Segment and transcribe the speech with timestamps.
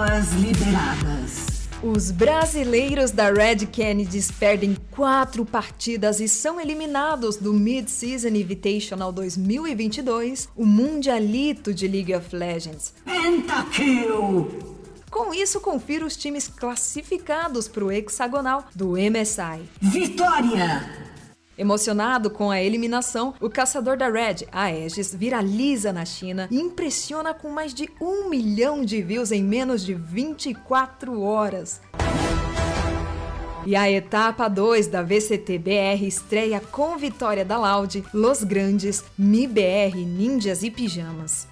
[0.00, 1.68] Tropas liberadas.
[1.82, 10.48] Os brasileiros da Red Kennedys perdem quatro partidas e são eliminados do Mid-Season Invitational 2022,
[10.56, 12.94] o Mundialito de League of Legends.
[13.04, 14.48] Pentakill!
[15.10, 19.68] Com isso, confira os times classificados para o hexagonal do MSI.
[19.82, 20.99] Vitória!
[21.60, 27.50] Emocionado com a eliminação, o caçador da Red, Aegis, viraliza na China e impressiona com
[27.50, 31.82] mais de um milhão de views em menos de 24 horas.
[33.66, 40.62] E a etapa 2 da VCT-BR estreia com vitória da Loud, Los Grandes, MIBR, Ninjas
[40.62, 41.46] e Pijamas.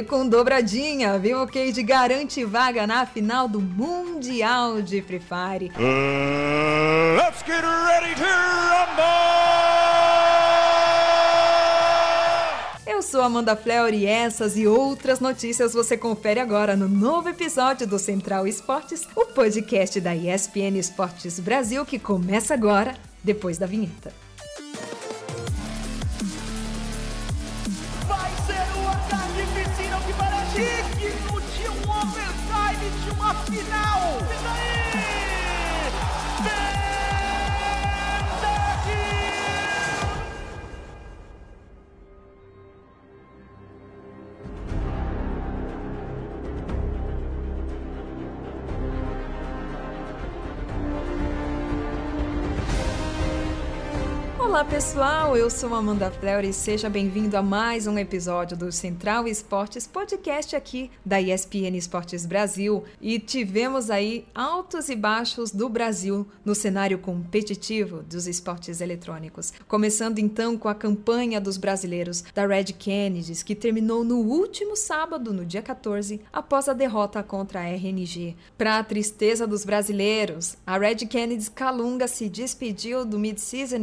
[0.00, 1.42] E com dobradinha, viu?
[1.42, 5.70] O Cade garante vaga na final do Mundial de Free Fire.
[5.76, 9.04] Uh, let's get ready to rumble!
[12.86, 17.86] Eu sou Amanda Fleur e essas e outras notícias você confere agora no novo episódio
[17.86, 24.29] do Central Esportes, o podcast da ESPN Esportes Brasil que começa agora, depois da vinheta.
[54.50, 59.28] Olá pessoal, eu sou Amanda Fleur e seja bem-vindo a mais um episódio do Central
[59.28, 62.82] Esportes Podcast aqui da ESPN Esportes Brasil.
[63.00, 69.52] E tivemos aí altos e baixos do Brasil no cenário competitivo dos esportes eletrônicos.
[69.68, 75.32] Começando então com a campanha dos brasileiros da Red Kennedys, que terminou no último sábado,
[75.32, 78.36] no dia 14, após a derrota contra a RNG.
[78.58, 83.78] Para a tristeza dos brasileiros, a Red Kennedys Calunga se despediu do Mid-Season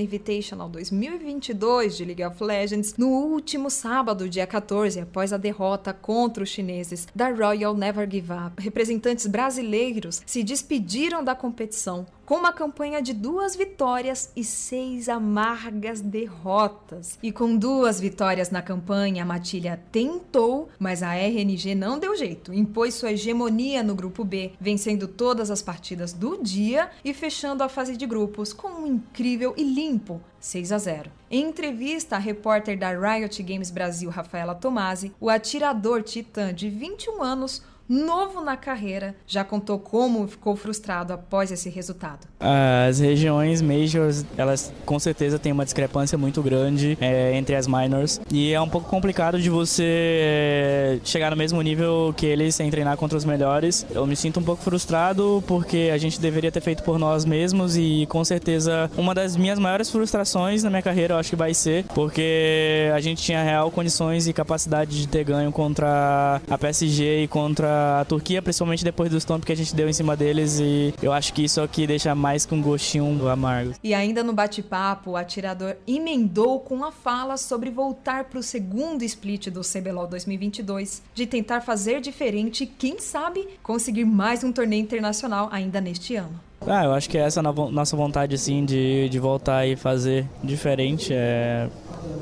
[0.58, 6.44] Invitational 2022 de League of Legends no último sábado, dia 14, após a derrota contra
[6.44, 8.62] os chineses da Royal Never Give Up.
[8.62, 16.02] Representantes brasileiros se despediram da competição com uma campanha de duas vitórias e seis amargas
[16.02, 17.18] derrotas.
[17.24, 22.54] E com duas vitórias na campanha, a Matilha tentou, mas a RNG não deu jeito.
[22.54, 27.70] Impôs sua hegemonia no grupo B, vencendo todas as partidas do dia e fechando a
[27.70, 31.12] fase de grupos com um incrível e limpo 6 a 0.
[31.32, 37.24] Em entrevista à repórter da Riot Games Brasil, Rafaela Tomasi, o atirador titã de 21
[37.24, 42.28] anos novo na carreira, já contou como ficou frustrado após esse resultado.
[42.40, 48.20] As regiões majors, elas com certeza têm uma discrepância muito grande é, entre as minors
[48.32, 52.70] e é um pouco complicado de você é, chegar no mesmo nível que eles sem
[52.70, 53.86] treinar contra os melhores.
[53.92, 57.78] Eu me sinto um pouco frustrado porque a gente deveria ter feito por nós mesmos
[57.78, 61.54] e com certeza uma das minhas maiores frustrações na minha carreira eu acho que vai
[61.54, 67.24] ser porque a gente tinha real condições e capacidade de ter ganho contra a PSG
[67.24, 70.60] e contra a Turquia, principalmente depois do stomp que a gente deu em cima deles
[70.60, 73.74] e eu acho que isso aqui deixa mais com gostinho amargo.
[73.84, 79.04] E ainda no bate-papo, o atirador emendou com a fala sobre voltar para o segundo
[79.04, 84.82] split do CBLOL 2022, de tentar fazer diferente e, quem sabe, conseguir mais um torneio
[84.82, 86.47] internacional ainda neste ano.
[86.66, 90.26] Ah, eu acho que essa é a nossa vontade, assim, de, de voltar e fazer
[90.44, 91.14] diferente.
[91.14, 91.68] É,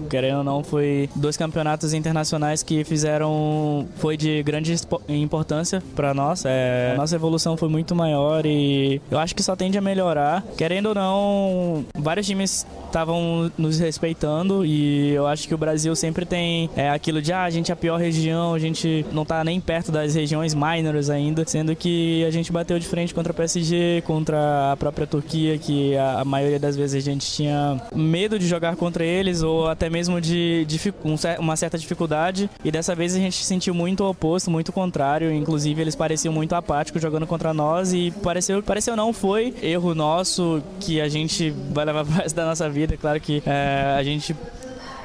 [0.09, 3.88] querendo ou não, foi dois campeonatos internacionais que fizeram.
[3.95, 4.75] foi de grande
[5.09, 6.44] importância para nós.
[6.45, 10.44] É, a nossa evolução foi muito maior e eu acho que só tende a melhorar.
[10.57, 16.25] Querendo ou não, vários times estavam nos respeitando e eu acho que o Brasil sempre
[16.25, 19.44] tem é, aquilo de ah, a gente é a pior região, a gente não tá
[19.44, 23.35] nem perto das regiões minors ainda, sendo que a gente bateu de frente contra a
[23.35, 28.39] PSG, contra a própria Turquia, que a, a maioria das vezes a gente tinha medo
[28.39, 32.95] de jogar contra eles ou até mesmo de, de um, uma certa dificuldade e dessa
[32.95, 37.54] vez a gente sentiu muito oposto, muito contrário, inclusive eles pareciam muito apáticos jogando contra
[37.54, 42.45] nós e pareceu, pareceu não foi erro nosso que a gente vai levar para da
[42.45, 44.36] nossa vida, é claro que é, a gente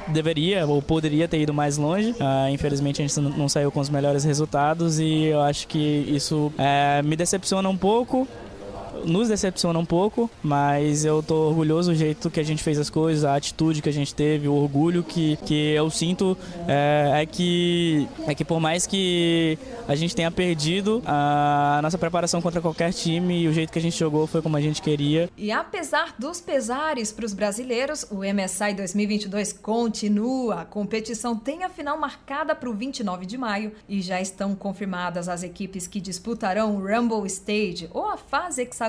[0.07, 2.11] deveria ou poderia ter ido mais longe.
[2.11, 6.51] Uh, infelizmente a gente não saiu com os melhores resultados e eu acho que isso
[6.57, 8.27] é, me decepciona um pouco.
[9.05, 12.89] Nos decepciona um pouco, mas eu tô orgulhoso do jeito que a gente fez as
[12.89, 17.25] coisas, a atitude que a gente teve, o orgulho que, que eu sinto é, é
[17.25, 19.57] que é que por mais que
[19.87, 23.81] a gente tenha perdido a nossa preparação contra qualquer time e o jeito que a
[23.81, 25.29] gente jogou foi como a gente queria.
[25.37, 30.61] E apesar dos pesares para os brasileiros, o MSI 2022 continua.
[30.61, 35.27] A competição tem a final marcada para o 29 de maio e já estão confirmadas
[35.27, 38.80] as equipes que disputarão o Rumble Stage ou a fase hexagonal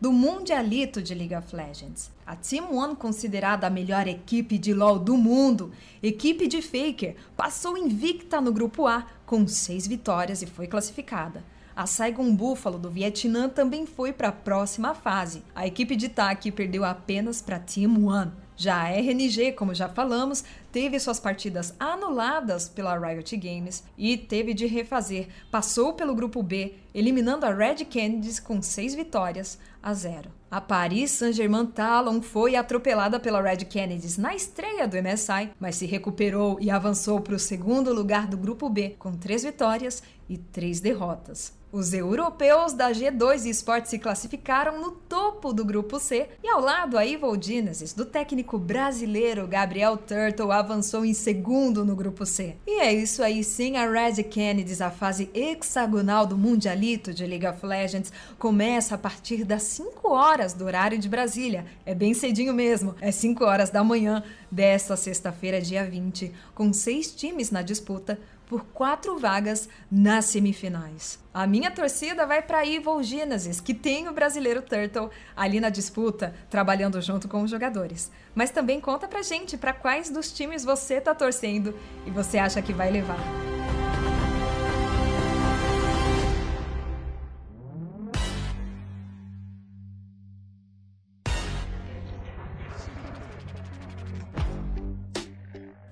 [0.00, 2.10] do Mundialito de League of Legends.
[2.26, 5.72] A Team One, considerada a melhor equipe de LoL do mundo,
[6.02, 11.44] equipe de Faker, passou invicta no grupo A com seis vitórias e foi classificada.
[11.76, 15.42] A Saigon Buffalo do Vietnã também foi para a próxima fase.
[15.54, 18.32] A equipe de TAC perdeu apenas para Team One.
[18.60, 24.52] Já a RNG, como já falamos, teve suas partidas anuladas pela Riot Games e teve
[24.52, 25.28] de refazer.
[25.50, 30.30] Passou pelo grupo B, eliminando a Red Kennedys com 6 vitórias a 0.
[30.50, 35.86] A Paris Saint-Germain Talon foi atropelada pela Red Kennedys na estreia do MSI, mas se
[35.86, 40.80] recuperou e avançou para o segundo lugar do grupo B com 3 vitórias e 3
[40.80, 41.58] derrotas.
[41.72, 46.98] Os europeus da G2 Esports se classificaram no topo do grupo C e ao lado
[46.98, 52.56] a Evil Genesis do técnico brasileiro Gabriel Turtle avançou em segundo no grupo C.
[52.66, 57.46] E é isso aí, sim, a Red Kennedys, a fase hexagonal do Mundialito de League
[57.46, 61.66] of Legends, começa a partir das 5 horas do horário de Brasília.
[61.86, 67.14] É bem cedinho mesmo, é 5 horas da manhã desta sexta-feira, dia 20, com seis
[67.14, 68.18] times na disputa
[68.50, 71.20] por quatro vagas nas semifinais.
[71.32, 76.34] A minha torcida vai para Evil Genesis, que tem o brasileiro Turtle ali na disputa,
[76.50, 78.10] trabalhando junto com os jogadores.
[78.34, 82.60] Mas também conta pra gente para quais dos times você tá torcendo e você acha
[82.60, 83.20] que vai levar.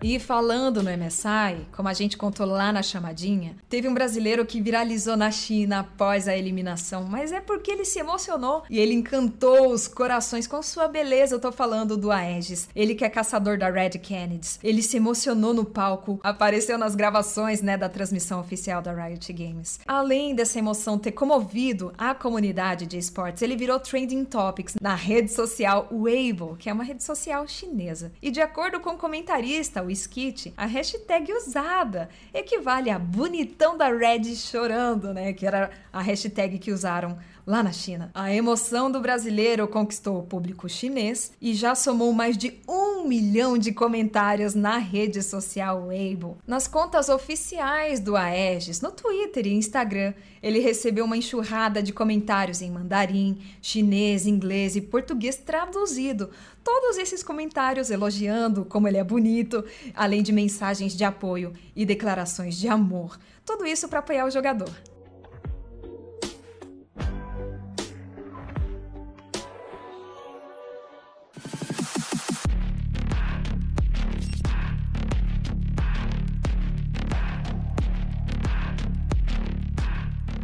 [0.02, 4.60] E falando no MSI, como a gente contou lá na chamadinha, teve um brasileiro que
[4.60, 9.72] viralizou na China após a eliminação, mas é porque ele se emocionou e ele encantou
[9.72, 11.34] os corações com sua beleza.
[11.34, 14.60] Eu tô falando do Aegis, ele que é caçador da Red Kennedys.
[14.62, 19.80] Ele se emocionou no palco, apareceu nas gravações, né, da transmissão oficial da Riot Games.
[19.86, 25.32] Além dessa emoção ter comovido a comunidade de esportes, ele virou trending topics na rede
[25.32, 28.12] social Weibo, que é uma rede social chinesa.
[28.22, 33.88] E de acordo com o comentarista, o skit, a hashtag usada equivale a bonitão da
[33.88, 35.32] Red chorando, né?
[35.32, 37.18] Que era a hashtag que usaram
[37.48, 38.10] lá na China.
[38.14, 43.56] A emoção do brasileiro conquistou o público chinês e já somou mais de um milhão
[43.56, 46.36] de comentários na rede social Weibo.
[46.46, 50.12] Nas contas oficiais do Aegis, no Twitter e Instagram,
[50.42, 56.28] ele recebeu uma enxurrada de comentários em mandarim, chinês, inglês e português traduzido.
[56.62, 59.64] Todos esses comentários elogiando como ele é bonito,
[59.94, 63.18] além de mensagens de apoio e declarações de amor.
[63.42, 64.97] Tudo isso para apoiar o jogador.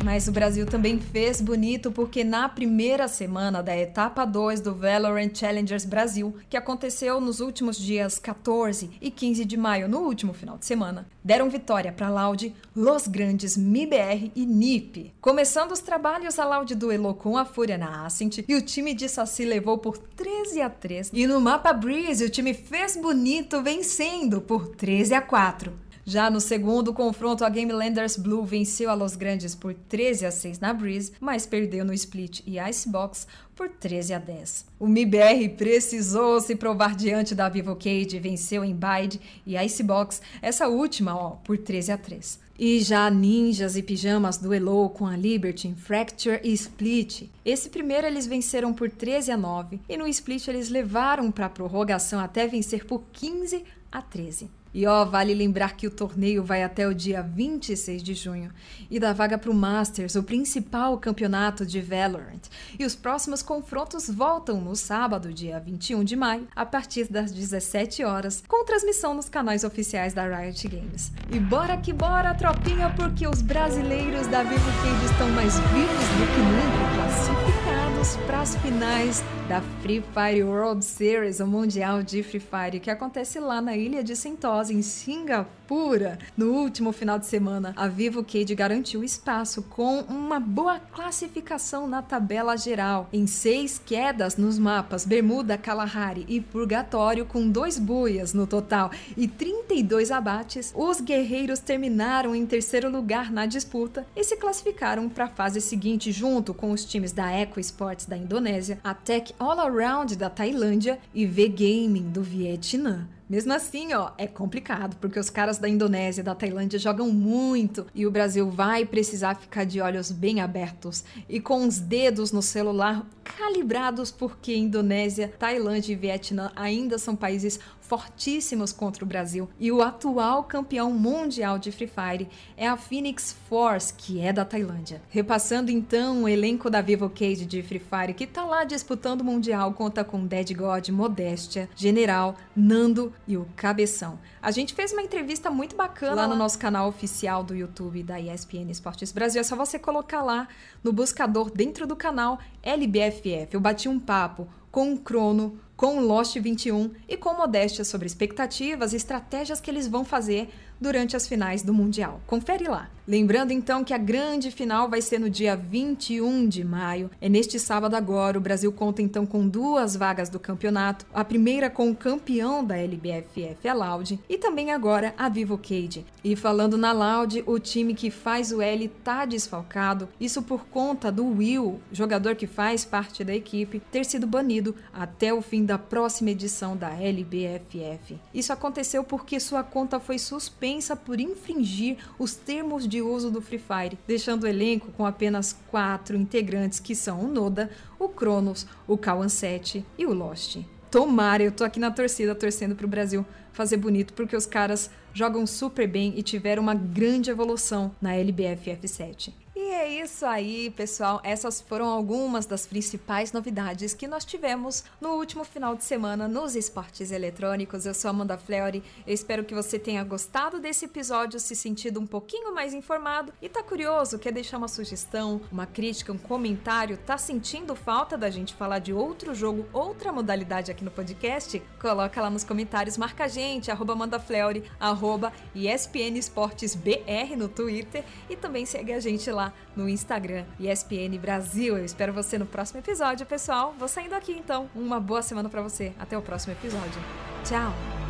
[0.05, 5.35] Mas o Brasil também fez bonito porque na primeira semana da etapa 2 do Valorant
[5.35, 10.59] Challengers Brasil, que aconteceu nos últimos dias 14 e 15 de maio, no último final
[10.59, 15.15] de semana, deram vitória para Loud, Los Grandes, MIBR e NiP.
[15.23, 19.09] Começando os trabalhos, a Loud duelou com a Fúria na Ascent e o time de
[19.09, 21.13] Saci levou por 13 a 3.
[21.15, 25.84] E no mapa Breeze, o time fez bonito vencendo por 13 a 4.
[26.07, 30.61] Já no segundo confronto, a Gamelanders Blue venceu a Los Grandes por 13 a 6
[30.61, 34.67] na Breeze, mas perdeu no Split e Icebox por 13 a 10.
[34.79, 40.69] O MIBR precisou se provar diante da Vivo Cage, venceu em Bide e Icebox, essa
[40.69, 42.39] última, ó, por 13 a 3.
[42.59, 47.31] E já Ninjas e Pijamas duelou com a Liberty em Fracture e Split.
[47.45, 52.21] Esse primeiro eles venceram por 13 a 9 e no Split eles levaram para prorrogação
[52.21, 54.51] até vencer por 15 a 13.
[54.75, 58.51] E ó, vale lembrar que o torneio vai até o dia 26 de junho
[58.91, 62.43] e dá vaga para o Masters, o principal campeonato de Valorant.
[62.77, 68.03] E os próximos confrontos voltam no sábado, dia 21 de maio, a partir das 17
[68.03, 71.13] horas, com transmissão nos canais oficiais da Riot Games.
[71.31, 76.27] E bora que bora, tropinha, porque os brasileiros da Vivo Cage estão mais vivos do
[76.35, 77.84] que nunca, classificados
[78.27, 83.41] para as finais da Free Fire World Series, o Mundial de Free Fire, que acontece
[83.41, 86.19] lá na ilha de Sentosa, em Singapura.
[86.37, 92.03] No último final de semana, a Vivo Cade garantiu espaço com uma boa classificação na
[92.03, 98.47] tabela geral, em seis quedas nos mapas Bermuda, Kalahari e Purgatório, com dois buias no
[98.47, 100.73] total e 32 abates.
[100.77, 106.13] Os guerreiros terminaram em terceiro lugar na disputa e se classificaram para a fase seguinte
[106.13, 107.61] junto com os times da Eco
[108.09, 113.07] Da Indonésia, a Tech All Around da Tailândia e V-Gaming do Vietnã.
[113.29, 117.87] Mesmo assim, ó, é complicado, porque os caras da Indonésia e da Tailândia jogam muito
[117.95, 122.43] e o Brasil vai precisar ficar de olhos bem abertos e com os dedos no
[122.43, 129.49] celular calibrados, porque Indonésia, Tailândia e Vietnã ainda são países fortíssimos contra o Brasil.
[129.61, 134.45] E o atual campeão mundial de Free Fire é a Phoenix Force, que é da
[134.45, 135.03] Tailândia.
[135.11, 139.25] Repassando então o elenco da Vivo Cage de Free Fire, que tá lá disputando o
[139.25, 144.19] Mundial, conta com Dead God, Modéstia, General, Nando e o Cabeção.
[144.41, 148.21] A gente fez uma entrevista muito bacana lá no nosso canal oficial do YouTube da
[148.21, 149.41] ESPN Esportes Brasil.
[149.41, 150.49] É só você colocar lá
[150.83, 153.49] no buscador dentro do canal LBFF.
[153.53, 158.07] Eu bati um papo com o Crono, com o Lost 21 e com Modéstia sobre
[158.07, 160.49] expectativas e estratégias que eles vão fazer
[160.85, 162.21] durante as finais do Mundial.
[162.27, 162.91] Confere lá.
[163.07, 167.11] Lembrando então que a grande final vai ser no dia 21 de maio.
[167.21, 168.39] É neste sábado agora.
[168.39, 171.05] O Brasil conta então com duas vagas do campeonato.
[171.13, 176.07] A primeira com o campeão da LBFF, a Loud, e também agora a Vivo Cage.
[176.23, 180.09] E falando na Loud, o time que faz o L tá desfalcado.
[180.19, 185.33] Isso por conta do Will, jogador que faz parte da equipe, ter sido banido até
[185.33, 188.19] o fim da próxima edição da LBFF.
[188.33, 190.74] Isso aconteceu porque sua conta foi suspensa
[191.05, 196.17] por infringir os termos de uso do Free Fire, deixando o elenco com apenas quatro
[196.17, 200.59] integrantes que são o Noda, o Cronos, o Kawan 7 e o Lost.
[200.91, 205.47] Tomara, eu tô aqui na torcida torcendo pro Brasil fazer bonito, porque os caras jogam
[205.47, 209.44] super bem e tiveram uma grande evolução na LBFF 7.
[209.77, 211.21] É isso aí, pessoal.
[211.25, 216.55] Essas foram algumas das principais novidades que nós tivemos no último final de semana nos
[216.55, 217.85] esportes eletrônicos.
[217.85, 218.85] Eu sou Amanda Fleury.
[219.05, 223.49] Eu espero que você tenha gostado desse episódio, se sentido um pouquinho mais informado e
[223.49, 228.55] tá curioso, quer deixar uma sugestão, uma crítica, um comentário, tá sentindo falta da gente
[228.55, 231.61] falar de outro jogo, outra modalidade aqui no podcast?
[231.81, 237.49] Coloca lá nos comentários, marca a gente, arroba Amanda Fleury, arroba ESPN Esportes BR no
[237.49, 241.77] Twitter e também segue a gente lá no Instagram ESPN Brasil.
[241.79, 243.75] Eu espero você no próximo episódio, pessoal.
[243.79, 244.69] Vou saindo aqui então.
[244.75, 245.93] Uma boa semana para você.
[245.99, 247.01] Até o próximo episódio.
[247.45, 248.04] Tchau.